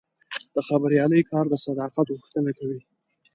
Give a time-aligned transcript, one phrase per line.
[0.55, 2.79] د خبریالۍ کار د صداقت غوښتنه کوي.